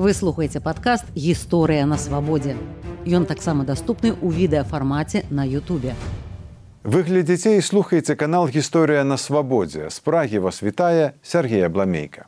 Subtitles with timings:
[0.00, 2.56] Вы слухаеце падкаст гісторыя на свабодзе.
[3.06, 5.94] Ён таксама даступны ў відэафармаце на Ютубе.
[6.86, 9.90] Вы глядзіце і слухаеце канал гісторыя на свабодзе.
[9.90, 12.26] З прагі вас вітае Сергея Бламейка.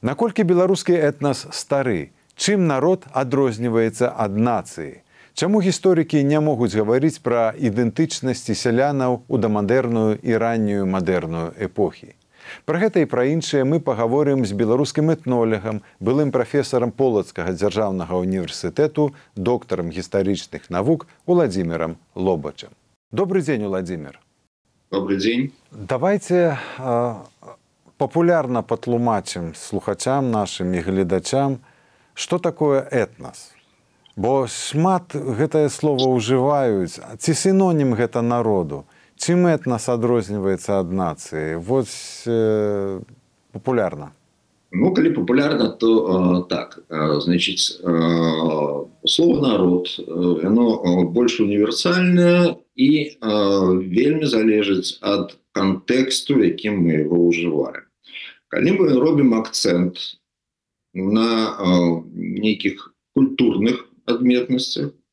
[0.00, 5.04] Наколькі беларускі этнас стары, чым народ адрозніваецца ад нацыі?
[5.34, 12.16] Чаму гісторыкі не могуць гаварыць пра ідэнтычнасці сялянаў у дамадэрную і раннюю мадэрную эпохі?
[12.65, 19.13] Пра гэта і пра іншыя мы пагаворым з беларускім этнолегам, былым прафесарам полацкага дзяржаўнага універсітэту,
[19.35, 22.71] доктарам гістарычных навук Уладзімірам Лобачам.
[23.11, 24.19] Добры дзень, Уладзімир.
[24.91, 25.51] Добрый дзень.
[25.71, 26.57] Давайте
[27.97, 31.59] папулярна патлумачым слухачам нашым і гледачам,
[32.13, 33.51] што такое этнас.
[34.15, 38.85] Бо шмат гэтае слово ўжываюць, ці сінонім гэта народу.
[39.20, 43.00] Чым этнас адрозніваецца ад нацыі вось э,
[43.52, 44.12] папулярна
[44.72, 52.56] ну калі папулярна то э, так э, значит э, слово народ оно э, больш універсальнае
[52.76, 53.28] і э,
[53.92, 57.84] вельмі залежыць ад кантэксту якім мы его ўжываем
[58.48, 60.00] калі мы робім акцент
[60.94, 65.03] на э, нейкіх культурных адметнасцях Э,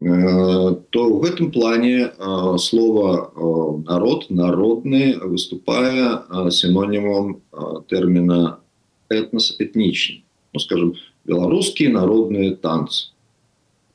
[0.00, 7.42] то в этом плане э, слово э, народ, народный выступая синонимом
[7.88, 8.60] термина
[9.08, 10.24] этнос, этничный.
[10.52, 13.12] Ну, скажем, белорусские народные танцы,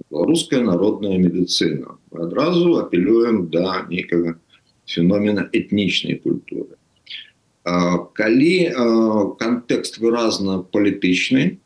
[0.10, 1.98] белорусская народная медицина.
[2.12, 4.36] Мы одразу апеллюем до некого
[4.86, 6.76] феномена этничной культуры.
[8.14, 8.74] Калі
[9.40, 11.63] контекст выразна палітычны,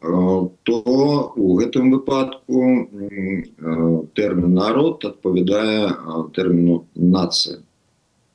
[0.00, 2.60] то у гэтым выпадку
[4.18, 7.58] тэрмін народ адпавядае тэрміну нацыя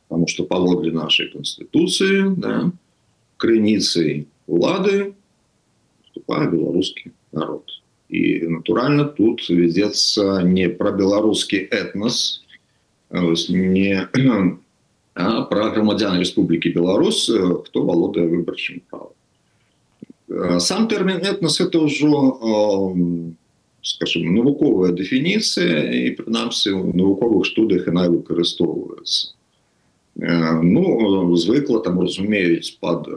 [0.09, 2.71] потому что паводле нашай конституцыі да,
[3.37, 5.13] крыніцай улады
[6.09, 7.77] вступае беларускі народ
[8.09, 12.41] і натуральна тут вядзецца не пра беларускі этнос
[13.13, 13.95] не
[15.13, 19.14] пра грамадзян Республікі Беларусь хто валодае выбарчым правом Э,
[20.59, 22.47] сам тэрмін этнос это ўжо
[23.81, 29.33] скажем навуковая дэфініцыя і прынамсі у навуковых студыях яна выкарыстоўваецца
[30.21, 33.15] э, ну звыкла там разумеюць под э,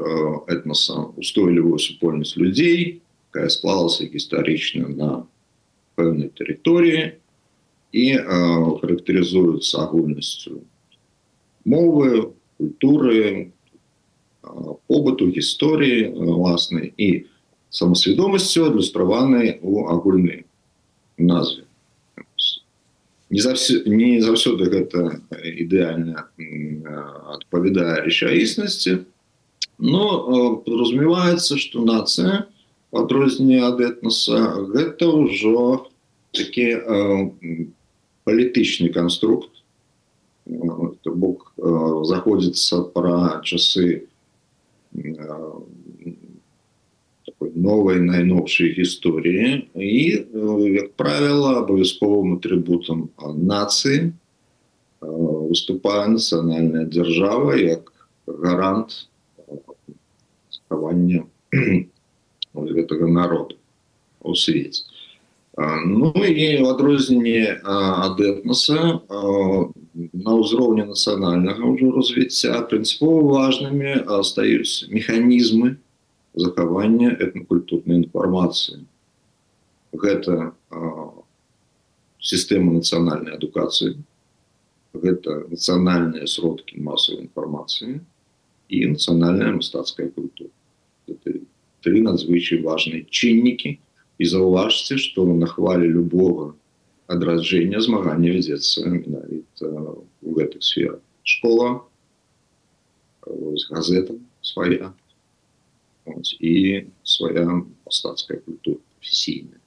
[0.48, 5.10] этносам устойлівую супольнасць людзей якая склалася гістарычна на
[6.00, 7.20] пэўнай тэрыторыі
[7.94, 8.04] і
[8.80, 10.64] характарызуецца агульнасцю
[11.68, 13.52] мовы культуры
[14.88, 17.26] побыту гісторыі власнай і
[17.70, 20.44] самасвядомасцю адлюстраванай у агульнай
[21.18, 21.64] назве
[23.30, 26.28] не завсё, не заўсёды гэта ідэальна
[27.34, 29.02] адпавядае рэчаіснасці
[29.78, 32.46] но подразумеваецца что нацыя
[32.92, 35.90] адрозненне ад этноса гэта ўжо
[36.36, 36.68] такі
[38.28, 39.50] палітычны канструкт
[40.46, 41.52] бок
[42.06, 44.06] заходзіцца пра часы
[47.25, 50.25] такой новой найновшей гісторыі і
[50.73, 54.11] як правило абавязковым атрибутам нацыі
[55.01, 57.93] выступае нацыянальная дзяржава як
[58.27, 59.07] гарант
[60.51, 61.23] захавання
[62.53, 63.55] гэтага народа
[64.21, 64.83] у свеце
[65.86, 69.00] ну і в адрозненне ад этноса
[70.26, 75.78] на ўзроўні нацыянальнага ўжо развіцця прынцыпова важнымі стаюць механізмы
[76.34, 78.82] захавання этнакультурнай інфармацыі
[79.94, 80.50] гэта
[82.18, 83.94] сістэма нацыянальнай адукацыі
[84.98, 88.02] гэта нацыянальныя сродкі масавай інфармацыі
[88.74, 90.50] і нацыянальная мастацкая культура
[91.86, 93.78] тры надзвычай важныя чыннікі
[94.18, 96.54] і заўважце што на хвалі любого
[97.14, 99.72] адраджэння змагання вядзецца менавіта
[100.22, 101.82] у гэтых сферах школа
[103.70, 104.92] газета свая
[106.40, 106.54] і
[107.02, 107.48] свая
[107.84, 109.57] мастацкая культура професійная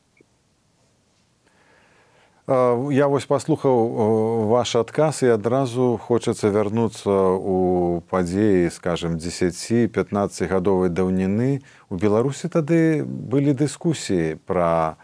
[2.48, 7.06] Я вось паслухаў ваш адказ і адразу хочацца вярнуцца
[7.38, 11.62] ў падзеі скажем 10-15 гадовай даўніны.
[11.86, 14.98] У беларусі тады былі дыскусіі пра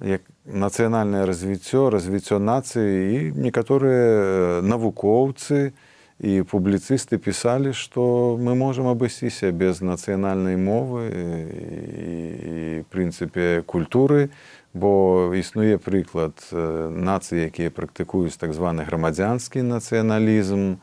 [0.00, 5.76] як нацыянальнае развіццё развіццё нацыі і некаторыя навукоўцы
[6.20, 14.32] і публіцысты пісалі што мы можам абысціся без нацыянальнай мовы і прынцыпе культуры
[14.74, 20.78] бо існуе прыклад нацыі якія практыкуюць так званы грамадзянскі нацыяналізм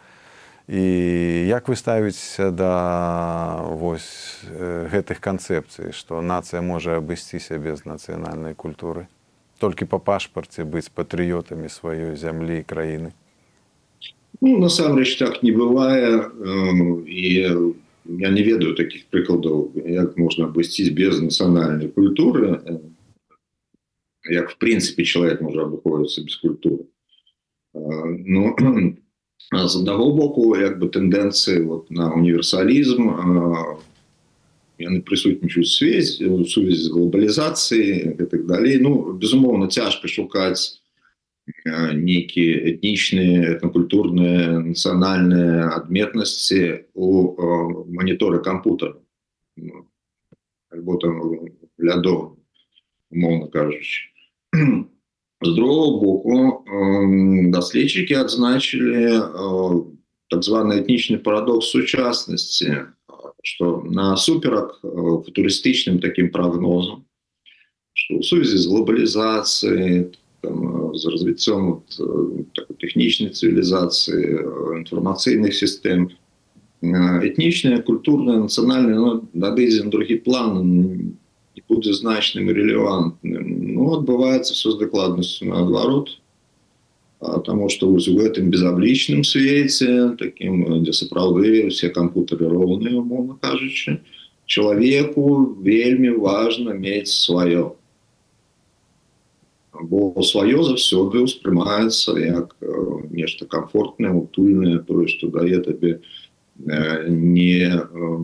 [0.67, 0.83] і
[1.47, 4.43] як вы ставіцеся да вось
[4.91, 9.07] гэтых канцэпцый што нацыя можа абысціся без нацыянальнай культуры?
[9.59, 13.15] Толькі па пашпарце быць патрыётамі сваёй зямлі і краіны?
[14.41, 16.29] Ну, насамрэч так не бывае.
[17.07, 17.55] І
[18.05, 22.59] я не ведаю таких прыкладаў як можна абысціць без нацыянальнай культуры
[24.30, 26.86] як в прынцыпе чалавек можа абыходзіцца без культуры
[27.74, 28.54] ну
[29.52, 33.10] з аднаго боку як бы тэндэнцыі вот, на універсалізм
[34.78, 40.82] яны прысутнічаюць связь сувязь з глобалізацыяй і так далей ну безумоўна цяжка шукаць
[41.66, 47.34] нейкія этнічныя этнакультурныя нацыянальныя адметнасці у
[47.90, 48.94] маніторы кампутера
[50.70, 51.18] альбо там
[51.78, 52.38] глядо
[53.10, 54.12] умоўна кажучы
[55.42, 56.64] з другого боку
[57.50, 59.20] даследчыкі адзначылі
[60.30, 62.92] так званы этнічны парадокс сучаснасці
[63.42, 67.04] что насуперак футурыстычным таким прогнозам
[67.94, 70.12] что в сувязі з глобалізацыяй
[70.94, 71.82] з развіццём
[72.78, 76.10] тэхнічнай цывілізацыі інфармацыйных сістэм
[76.82, 81.14] этнічная культурная нацыянальная надыдзе на другі план
[81.66, 83.46] не будзе значным і релевантным
[83.76, 86.18] ну адбываецца все з дакладнасцю наадварот
[87.46, 94.02] Таму што вось у гэтым безаблічным свеце такім дзе сапраўды ўсе кампутары роўныя умоўна кажучы
[94.50, 97.78] чалавеку вельмі важна мець сваё
[99.92, 102.58] бо сваё заўсёды ўспрымаецца як
[103.14, 106.02] нешта комфортнае утульнае тое што дае табе
[106.57, 107.69] не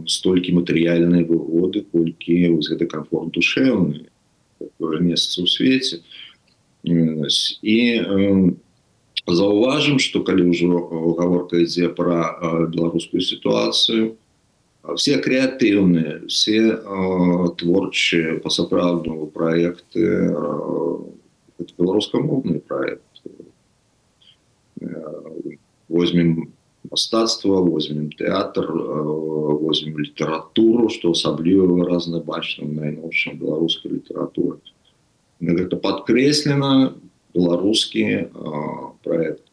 [0.10, 4.10] столькі матэрыяльныя выгоды колькі гэта комфорт душэўны
[5.00, 6.02] месца ў свеце.
[6.84, 7.78] І
[9.28, 10.68] заўважым что калі ўжо
[11.16, 14.18] гаворка ідзе про беларускую сітуацыю
[15.00, 16.84] все крэатыўныя все
[17.56, 20.36] творчыя па-сапраўднаму проекты
[21.80, 23.24] беларускамоўны проект
[25.88, 26.52] возьмем
[26.91, 34.59] мастацтва возьмем тэатр возьмем літаратуру что асабліва выразна бачна найноўшым беларускай літаратуры
[35.41, 36.95] гэта подкрэслена
[37.35, 38.31] беларускі
[39.05, 39.45] проект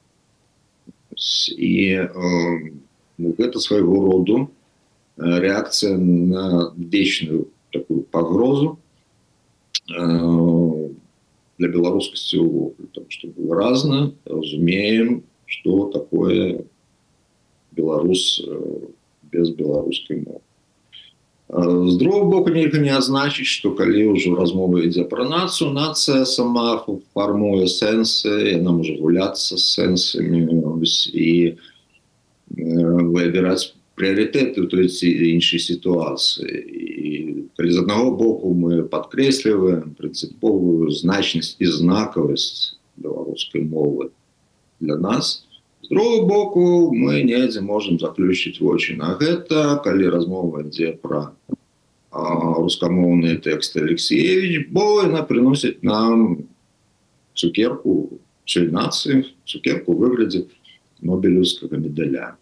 [1.57, 1.73] і
[3.17, 4.49] ну, гэта свайго роду
[5.17, 8.77] реакцыя на вечную такую пагрозу
[11.57, 16.65] для беларускасці увогуле что выразна разумеем что такое
[17.75, 18.41] беларус
[19.31, 20.41] без беларускай мовы
[21.91, 26.81] з другого боку нельга не азначыць что калі ўжо размова ідзе пра нацыю нацыя сама
[27.13, 30.41] фармуе сэнсы яна можа гуляцца з сэнсамі
[31.13, 31.29] і
[32.49, 37.13] выбіраць прыярытэты той ці іншай сітуацыі і
[37.53, 44.09] калі з аднаго боку мы падкрэсліваем прынцыповую значнасць і знакавасць беларускай мовы
[44.81, 45.45] для нас
[45.81, 46.63] з другого боку
[46.95, 51.31] мы недзе можемм заключыць вочы на гэта калі размова ідзе пра
[52.11, 56.47] рускамоўныя тэксты Алексеевич бо яна прыносіць нам
[57.35, 58.19] цукерку
[58.55, 60.47] нацыі цукерку выглядзе
[61.01, 62.35] нобелевскага медаля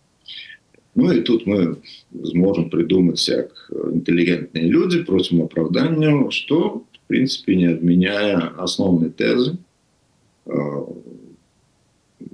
[0.96, 1.82] Ну і тут мы
[2.14, 9.58] зможам прыдумаць як інтэлігентныя людзі просім апраўданню што в прынцыпе не адмяняе асноўнай тэзы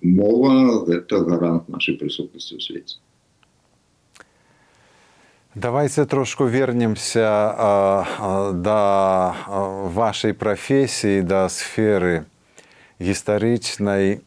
[0.04, 2.98] мова гэта гарант нашай прысутнасці ў свеце
[5.56, 7.26] Давайте трошку вернемся
[8.54, 9.36] да
[9.92, 12.30] вашай прафесіі да сферы
[13.02, 14.22] гістарычнай.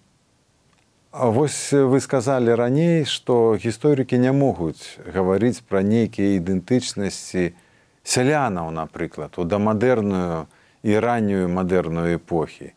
[1.13, 7.55] Вось вы сказалі раней, што гісторыкі не могуць гаварыць пра нейкія ідэнтычнасці
[8.03, 10.51] сялянаў, напрыклад, у дамадэрную
[10.83, 12.75] і раннюю мадэрную эпохі.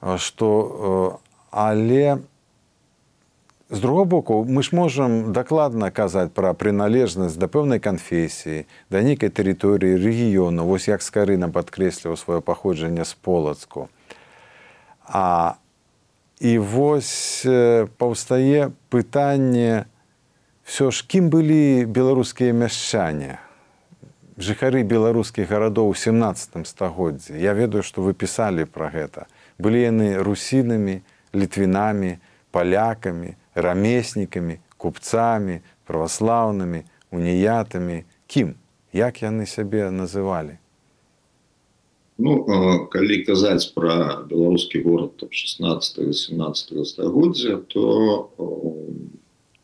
[0.00, 1.20] Што,
[1.55, 2.17] але
[3.69, 9.31] з другого боку мы ж можам дакладна казаць пра прыналежнасць да пэўнай канфесіі да нейкай
[9.31, 10.67] тэрыторыі рэгіёну.
[10.67, 13.87] Вось як скарына падкрэсліваў сваё паходжанне з полацку.
[15.07, 15.55] А
[16.43, 17.47] і вось
[17.95, 19.87] паўстае пытанне
[20.67, 23.39] все ж кім былі беларускія мяшчане?
[24.35, 27.39] Жыхары беларускіх гарадоў у 17 стагоддзі.
[27.39, 29.31] Я ведаю што вы пісалі пра гэта.
[29.55, 30.99] Былі яны русінамі
[31.34, 32.16] літвінамі
[32.50, 38.54] палякамі рамеснікамі, купцамі, праваслаўнымі, уніятамі, кім,
[38.92, 40.58] як яны сябе называлі.
[42.20, 42.44] Ну,
[42.92, 48.28] калі казаць пра беларускі горад 16 17 стагоддзя, то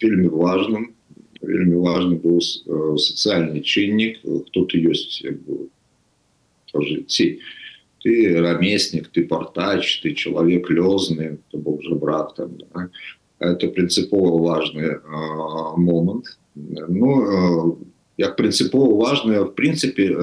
[0.00, 0.92] вельмі важным
[1.40, 5.68] вельмі важны быў сацыяльны чыннік хто ты ёсць як бы
[6.74, 7.40] жыцці
[8.02, 12.88] ты рамеснік ты партач ты чалавек лёзны то бок жа брат там да?
[13.38, 15.00] это прынцыпова важны
[15.76, 17.78] момант ну
[18.16, 20.14] як прынцыпова важная в прынцыпе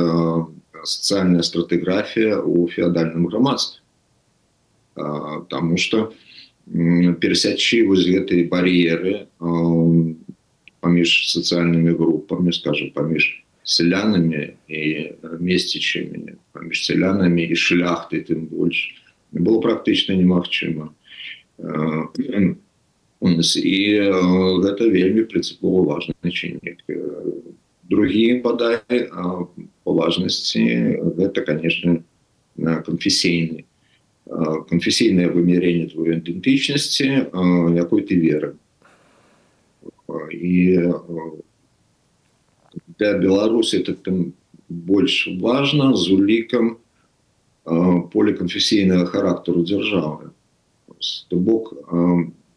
[0.84, 3.82] сацыяльная стратыграфія у феадальным грамадстве
[5.50, 6.14] Таму что
[7.20, 9.28] перасячы вось гэтыя бар'еры
[10.80, 18.92] паміж сацыяльнымі групамі скажем паміж сялянамі і месцічамі паміж сялянамі і шляхты тым больш
[19.32, 20.92] было практычна немагчыма
[23.24, 23.80] і
[24.68, 26.84] гэта вельмі прынцыпова важны чыннік
[27.88, 30.64] другі бадай па важнасці
[31.20, 32.04] гэта конечно
[32.60, 33.64] канфесійны
[34.68, 37.08] канфесійнае вымярэнне твоей ідэнтычнасці
[37.80, 38.56] якой ты веры
[40.36, 40.84] і
[42.98, 44.34] для беларусі это тым
[44.70, 46.78] больш важна з улікам
[48.14, 50.34] поліканфесійнага характару дзяржавы
[51.30, 51.74] то бок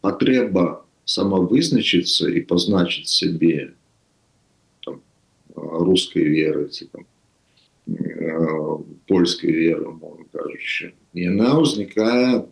[0.00, 3.74] патрэба самавызначыцца і пазначыць сябе
[5.56, 7.06] рускай веры ці там
[9.06, 9.94] польскай веры
[10.34, 12.46] кажучы яна ўзнікае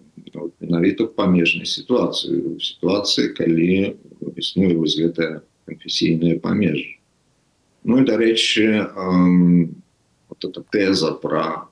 [0.61, 3.99] менавіта памежнай сітуацыі сітуацыі калі
[4.39, 6.98] існуе вось гэтая канфесійная памежжа
[7.85, 8.89] ну і дарэчы
[10.29, 11.69] вот эта теза про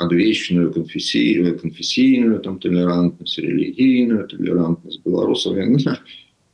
[0.00, 6.00] адвечную канфесійную канфесійную там толерантнасць рэлігійную толерантнасць беларусаў яна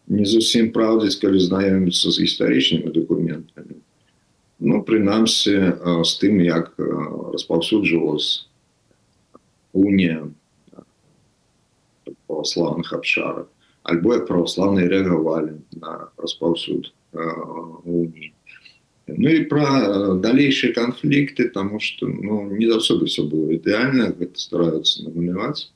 [0.07, 3.79] не зусім праўдзіць калі знаёміцца з гістарычнымі документамі
[4.59, 5.55] ну прынамсі
[6.03, 8.49] з тым як распаўсюджвалась
[9.73, 10.27] уния
[12.27, 13.47] православных абшарах
[13.87, 18.33] альбо як православные рэагавалі на распаўсюд уніі
[19.07, 25.07] Ну і пра далейшыя канфлікты тому что ну, не заўсёды все было ідэальна гэта стараюцца
[25.07, 25.71] намаляваць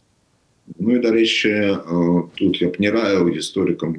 [0.78, 1.50] Ну і дарэчы
[2.38, 3.94] тут я б не раіў гісторыкам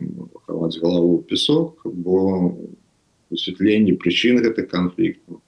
[0.48, 2.56] хаваць галаву песок бо
[3.32, 5.42] высвятленне прычын гэтых канфліктаў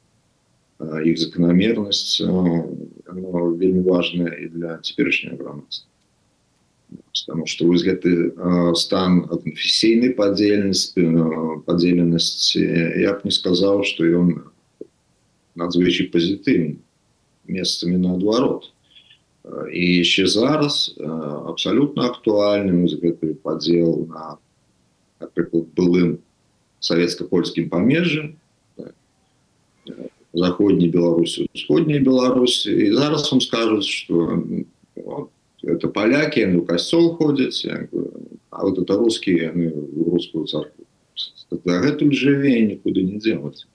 [1.07, 5.87] іх закономернасць вельмі важная і для цяперашняга грамадства
[7.17, 8.33] потому что вось гэты
[8.75, 11.05] стан канфесійнай падзельнасці
[11.65, 12.63] падзеленасці
[13.03, 14.51] я б не сказаў что ён
[15.55, 16.79] надзвычай пазітыўны
[17.47, 18.71] месцамі наадварот
[19.71, 24.37] і яшчэ зараз абсалютна актуальным гэты падзел на
[25.19, 26.17] напрыклад былым
[26.79, 28.35] савецка-польскім памежжы
[30.33, 34.43] заходняй беларусі усходняй беларусі і зараз вам скажуць что
[34.95, 35.29] вот,
[35.63, 40.85] это поляки ну касцёл ходзяць а вот это русские в русскую царкву
[41.65, 43.67] гэтым жыве никуда не делать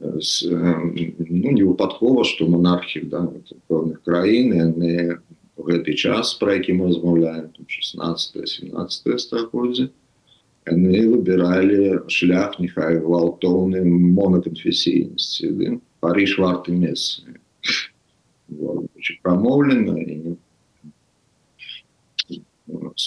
[0.00, 3.28] ну не выпадкова что монархі да,
[3.68, 5.18] пэўных краін яны
[5.56, 9.88] гэты час про які мы размаўляем 16 17 стагоддзя
[10.68, 17.22] яны выбіралі шлях нехай гвалтоўны монаканфесійнасці париж варты месцы
[19.22, 20.31] прамоўлена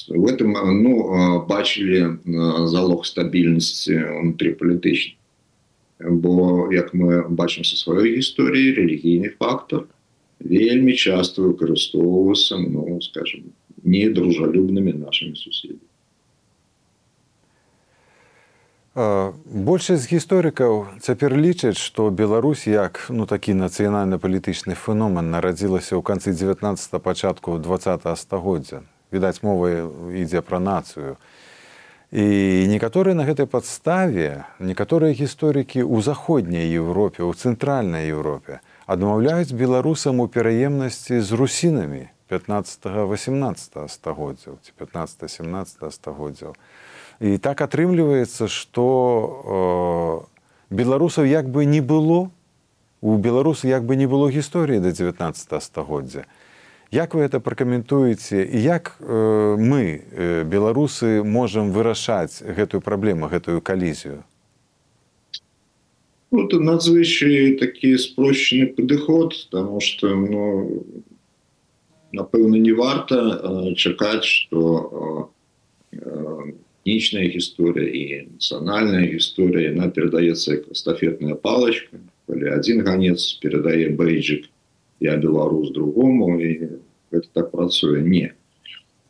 [0.09, 0.52] в этом
[0.83, 2.19] ну бачылі
[2.66, 5.14] залог стабільнасці унутрипалітычна
[6.00, 9.87] бо як мы бачым са сваёй гісторыі рэлігійны фактор
[10.40, 13.52] вельмі часто выкарыстоўваецца ну скажем
[13.85, 15.87] недружалюбнымі нашими суседзямі
[18.97, 26.97] Большасць гісторыкаў цяпер лічаць, што Беларусь як ну, такі нацыянальна-палітычны феномен нарадзілася ў канцы 19
[27.05, 28.81] пачатку 20 стагоддзя.
[29.17, 31.17] Відаць, мова ідзе пра нацыю.
[32.15, 40.23] І некаторыя на гэтай падставе некаторыя гісторыкі ў заходняй Еўропе, у цэнтральнай Еўропе адмаўляюць беларусам
[40.23, 46.55] у пераемнасці з русінамі 15-18 стагоддзяў ці 15-17 стагоддзяў.
[47.21, 52.31] І так атрымліваецца, што э, беларусаў як бы не было,
[53.01, 56.27] у беларусы як бы не было гісторыі да 19 стагоддзя.
[56.93, 63.61] Як вы это пракаментуеце і як э, мы, э, беларусы, можам вырашаць гэтую праблему, гэтую
[63.61, 64.23] калізію?
[66.31, 70.85] Ну, это надзвычай такі спрощены падыход, потому что ну,
[72.12, 75.31] напэўна не варта э, чакаць, што
[75.93, 76.52] э,
[76.87, 78.02] этнічная гісторыя і
[78.38, 81.99] нацыянальная гісторыя яна перадаецца як эстафетная палочка
[82.31, 84.47] калі один ганец перадае бейджик
[85.00, 86.70] я беларус другому і
[87.12, 88.34] это так працуе не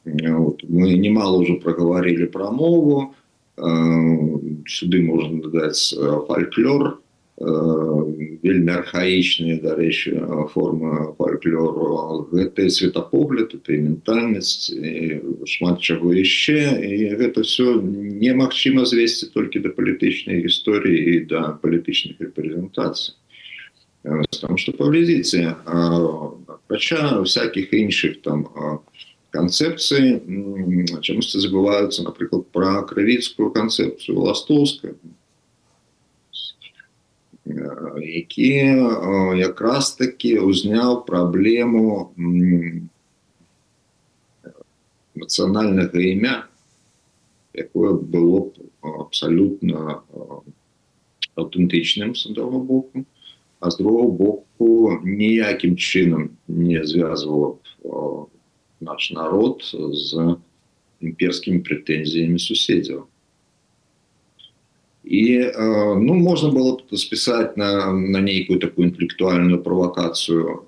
[0.06, 0.63] вот.
[0.68, 3.13] мы немало уже проговорили про мову
[4.65, 5.94] сюды можна дадаць
[6.27, 6.98] фальклор
[7.41, 10.13] вельмі архаічныя дарэчы
[10.53, 14.70] формы фальклору гэты светапогляд это ментальнасць
[15.46, 22.22] шмат чаго яшчэ і гэта все немагчыма звесці толькі да палітычнай гісторыі і да палітычных
[22.22, 23.18] рэпрэзентацый
[24.06, 28.48] там что паглядзіце апрача всяких іншых там
[29.32, 30.20] канцэпцыі
[31.06, 34.96] чамусьці забываюцца напрыклад пра крывіцкую канцэпцыю ластоўска
[37.46, 38.50] які
[39.38, 42.12] якраз таки ўзняў праблему
[45.15, 46.36] нацыянальнага імя
[47.53, 48.51] якое было
[48.82, 50.01] абсалютна
[51.36, 53.06] аўтэнтычным с аднаго боку
[53.65, 57.56] а з другого боку ніякім чынам не звязвала
[58.82, 59.62] наш народ
[59.94, 60.36] з
[61.01, 63.06] імперскімі прэтэнзіямі суседзяў
[65.03, 65.24] і
[66.01, 70.65] ну можна было спісаць на, на нейкую такую інтэлектуальную правакацыю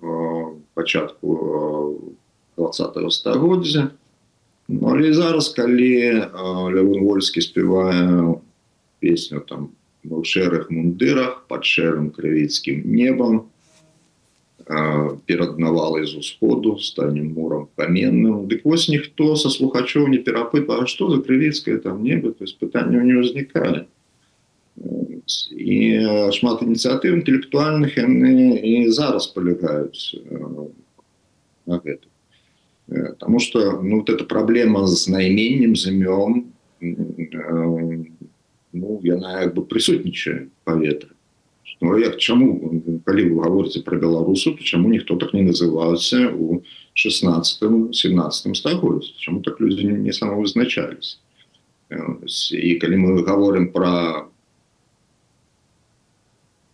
[0.74, 2.18] пачатку
[2.58, 3.90] 20 стагоддзя
[4.68, 6.30] ну, але зараз калі
[6.74, 8.38] лявон вольскі спявае
[9.00, 9.70] песню там
[10.08, 13.50] в шэрых мундырах под шэрым крывіцкім небам
[15.28, 21.10] перад навалай з усходу станем мурам каменным дык вось ніхто са слухачоў не перапытва что
[21.12, 23.86] за крывіцкае там неба то есть пытанняў не ўзнікае
[25.52, 25.80] і
[26.36, 30.16] шмат ініцыятыў інтэлектуальных яны і зараз палягаюць
[31.68, 32.08] на гэта
[32.88, 36.52] Потому что ну, вот эта проблема с наименем зімём
[38.78, 41.14] ну яна як бы прысутнічае паветра
[41.84, 46.64] Ну як чаму калі вы гаворыце про беларусу то чаму ніхто так не называўся у
[46.94, 51.20] 16 17 стагоддзі чаму так людзі не самавызначались
[52.52, 54.30] і калі мы говорим про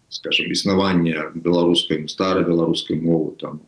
[0.09, 3.61] скажем існаванне беларускай старой беларускай мовы там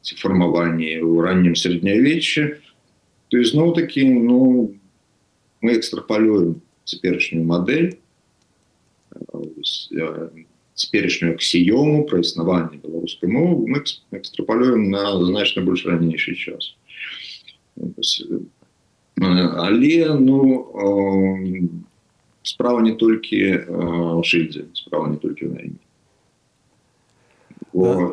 [0.00, 2.64] ці фармаванні ў раннім сярэднявеччы
[3.28, 4.72] то ізноў такі ну
[5.60, 7.98] мы экстрапалюем цяперашнюю модель
[10.74, 13.84] цяперашнюю аксіёму пра існаванне беларускай мовы мы
[14.18, 16.74] экстрапалюем на значна больш ранейшы час
[19.20, 20.38] але ну
[22.42, 23.38] справа не толькі
[24.24, 25.80] шыльдзе справа не толькі на імі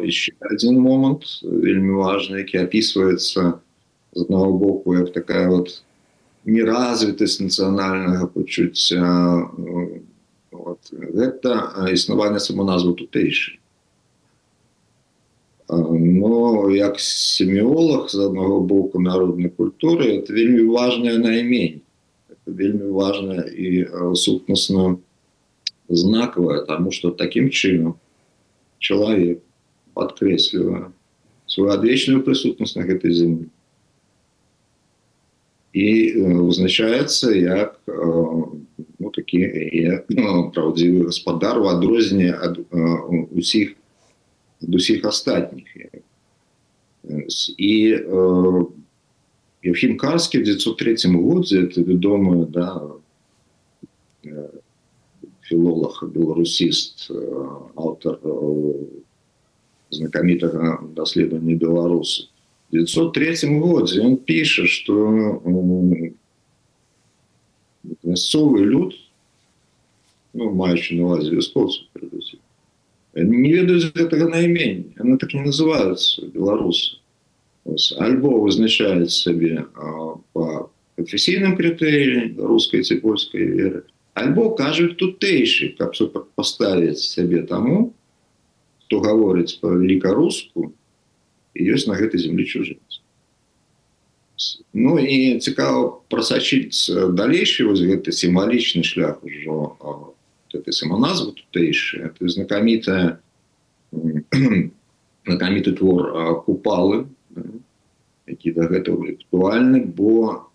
[0.04, 3.60] еще один момант вельмі важный які опісваецца
[4.14, 5.84] з одного боку як такая вот
[6.46, 9.04] неразвітасць нацыянальнага пачуцця
[10.52, 13.60] вот, гэта існаванне самоназву тутэйшы
[15.70, 21.82] но як семіолог з аднаго боку народнай культуры это вельмі важная наймень
[22.46, 24.98] вельмі важная і сутнасна
[25.90, 28.00] знакавая тому что таким чынам
[28.80, 29.44] чалавек
[29.94, 30.90] подкрэслівае
[31.46, 33.50] свою адвечную прысутнасць на гэтай землі
[35.74, 39.46] і вызначаецца як ну, такі
[40.56, 42.58] праўдзівы гаспадар у адрозненне ад
[43.32, 43.76] усіх
[44.64, 45.68] ад усіх астатніх
[47.58, 47.74] і
[49.62, 52.96] Евхим Карский в 1903 годзе это вядомы да,
[55.44, 57.12] філолог беларусіст
[57.76, 58.20] аўтар
[59.90, 62.30] знакамітага даследавання беларусы
[62.72, 65.42] 1903 годзе он піша что
[68.04, 68.94] мясцовы люд
[70.34, 71.86] ну, маючы на увазе вяскоўцу
[73.16, 76.98] не ведаюць гэтага наймень она так не называются беларусы
[77.98, 79.66] альбо вызначаюць сабе
[80.34, 85.98] по прафесійным крытэрыі рускай ці польскай веры альбо кажуць тутэйшы каб
[86.36, 87.94] паставіць сябе таму
[88.86, 89.74] хто гаворыць па
[91.54, 93.02] великаруску ёсць на гэтай землі чужынец
[94.72, 99.76] Ну і цікава прасачыць далейшы вось гэты сімвалічны шлях ужо
[100.54, 103.20] этой самоназвы тутэйшы это знакамітая
[103.92, 107.12] знакаміты твор купалы
[108.30, 110.48] які да гэтага актуальны бо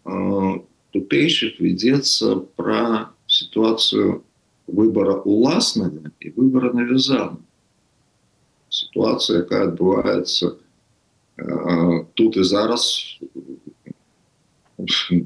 [0.97, 4.25] тутэйшых вядзецца пра сітуацыю
[4.67, 7.37] выбора уласнага і выбора навязана
[8.73, 10.57] сітуацыя якая адбываецца
[12.15, 13.19] тут і зараз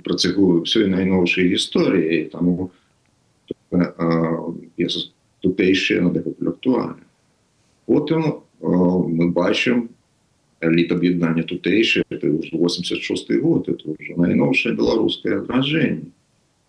[0.05, 2.71] працягую ўсёй найноўшай гісторыі таму
[5.45, 6.11] тутэйшыя на
[6.49, 7.05] актуальна
[7.87, 9.89] потым мы бачым
[10.65, 16.13] літ аб'яднання тутэйшае это уже 86 год это уже найноўшае беларускае адражэнне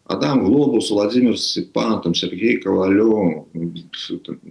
[0.09, 3.45] Адам Глобус, Владимир Степан, там, Сергей Ковалев.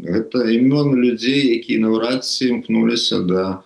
[0.05, 3.57] Это имен людей, які навряд ці імкнулися до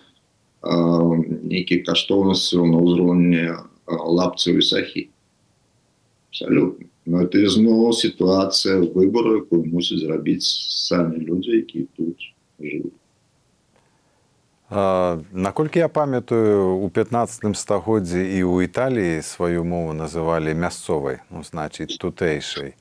[0.62, 3.54] неких каштовностей на уровне
[3.86, 5.10] лапцев и сахи.
[6.30, 6.86] Абсолютно.
[7.06, 12.16] Но это знову ситуація вибору, яку мусять зробити самі люди, які тут
[12.60, 12.92] живуть.
[15.32, 21.96] Наколькі я памятаю у 15 стагоддзі і ў італіі сваю мову называлі мясцовай ну, значыць
[21.96, 22.76] тутэйшай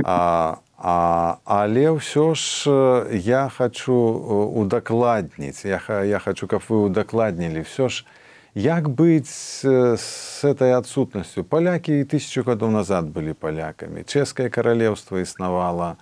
[0.00, 2.72] а, а, але ўсё ж
[3.12, 3.92] я хочу
[4.56, 5.68] удакладніць.
[5.68, 7.60] Я, я хочу каб вы удакладнілі.
[7.68, 8.04] Все ж
[8.54, 9.28] як быць
[9.60, 11.44] с этой адсутнасцю?
[11.44, 14.08] Палякі і тысячу гадоў назад былі палякамі.
[14.08, 16.00] Чэшскае каралеўства існавала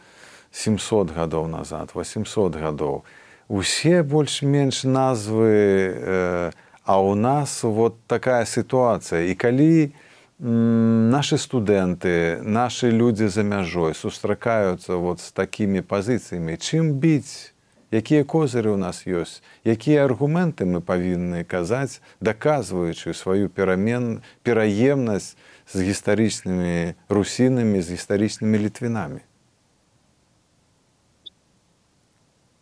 [0.55, 3.03] 700 гадоў назад 800 гадоў.
[3.51, 5.59] Усе больш-менш назвы
[5.91, 6.51] э,
[6.85, 9.27] а у нас вот такая сітуацыя.
[9.27, 9.91] І калі
[10.39, 17.51] наши студэнты наши людзі за мяжой сустракаюцца вот з такімі пазіцыямі чым біць
[17.91, 19.43] якія козыры у нас ёсць?
[19.67, 25.35] Якія аргументы мы павінны казаць даказваючы сваю перамен пераемнасць
[25.67, 29.27] з гістарычнымі русінамі з гістарычнымі літвінамі?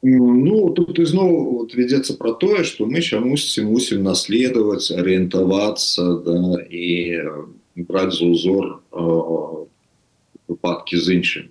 [0.00, 1.28] Ну тут ізноў
[1.60, 7.20] вот, вядзецца пра тое што мы чамусьці мусім наследаваць арыентавацца да, і
[7.75, 8.81] браць за ўзор
[10.47, 11.45] выпадкі з іншым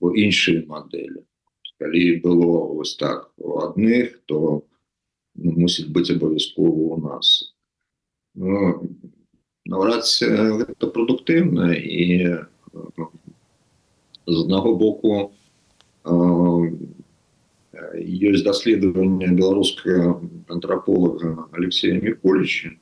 [0.00, 1.24] іншыя мадэлі
[1.78, 4.62] калі было вось так у адных то
[5.34, 7.54] ну, мусіць быць абавязкова у нас
[8.34, 8.88] ну,
[9.66, 12.06] наўрад гэта прадуктыўна і
[14.28, 15.30] з аднаго боку
[18.32, 22.74] ёсць даследаванне беларускага антраполага алексея міколіча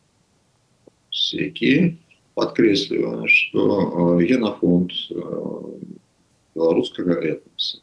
[1.36, 1.96] які
[2.34, 4.92] подкрэслівае что генафонд
[6.54, 7.80] беларускага этноса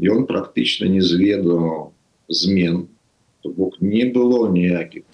[0.00, 1.92] ён практычна не зведаў
[2.28, 2.88] змен
[3.42, 5.04] то бок не было ніякіх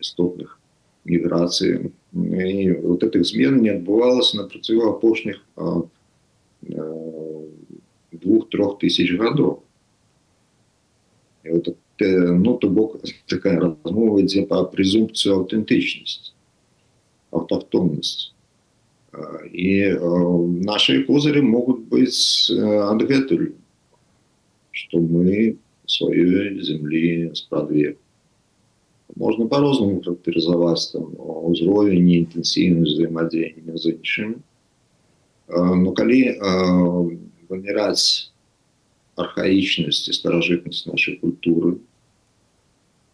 [0.00, 0.58] істотных
[1.04, 5.44] міграцый вот этих змен не адбывалася на працягу апошніх
[8.12, 9.62] двух-трох тысяч гадоў
[11.44, 11.68] вот,
[12.00, 16.32] ну, то бок такая размова ідзе па презумпцыю аўтэнтычнасць
[17.34, 18.32] аўтахтоннасць
[19.52, 19.70] і
[20.66, 22.50] наши козыры могуць быць
[22.90, 23.50] адгэтуль
[24.70, 25.56] что мы
[25.86, 27.96] сваёй землі спрадве
[29.16, 31.10] можна по-рознаму характарызаваць там
[31.50, 34.30] узровень інтэнсіўны взаемадзеяння з іншым
[35.82, 36.20] но калі
[37.50, 38.30] выміраць
[39.18, 41.78] архаічнасць і старажытнасць нашай культуры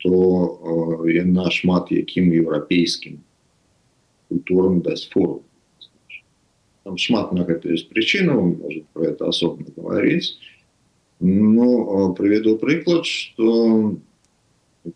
[0.04, 3.16] то яна шмат якім еўрапейскім
[4.30, 5.42] культурам дасць форум
[6.84, 10.38] там шмат на гэта ёсць прычынаў может про это асобна говорить
[11.20, 13.96] но прыведу прыклад что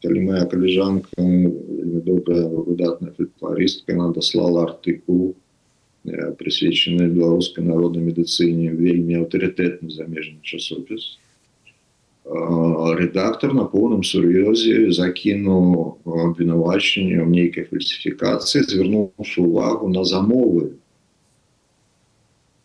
[0.03, 5.35] калі моя каліжанка добрая выдатная фальклористка она даслала артыкул
[6.38, 11.18] прысвечаны беларускай народнай медыцыне вельмі аўтарытэтны замежны часопіс
[12.31, 20.77] редактор на поўным сур'ёзе закінуў абвінавачанне ў нейкай фальсіфікацыі звярнуўшы увагу на замовы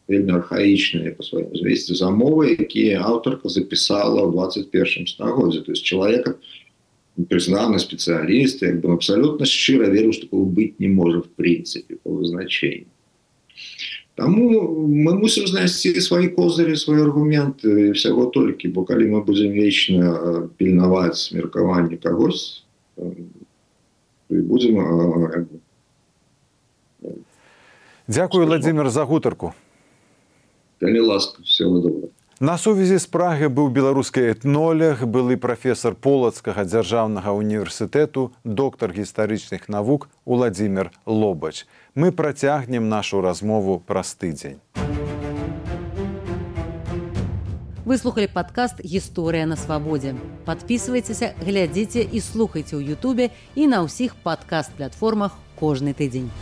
[0.08, 6.38] вельмі архаічныя по сваім звесці замовы якія аўтарка запісала ў 21 стагоддзе то есть человека
[7.32, 12.86] признаны спецыяліст як бы абсалютна шчыра веру што быць не можа в прынцыпе по вызначенню
[14.21, 14.45] Таму
[14.85, 21.33] мы мусім знайсці свае козыры свае аргументы всяго толькі бо калі мы будзем вечна пільнаваць
[21.33, 22.69] меркаванне кагось
[24.29, 24.77] будзем
[28.09, 29.55] Дякую владимир за гутарку.
[30.81, 32.09] Калі ласка все добра
[32.43, 40.09] На сувязі з прагі быў беларускі этнолег, былы прафесор полацкага дзяржаўнага універсітэту, доктар гістарычных навук
[40.25, 41.69] Уладзімир Лобач.
[41.93, 44.57] Мы працягнем нашу размову праз тыдзень.
[47.85, 50.17] Выслухалі падкаст гісторыя на свабодзе.
[50.49, 56.33] Падпісвайцеся, глядзіце і слухайце ў Ютубе і на ўсіх падкаст-платформах кожны тыдзень.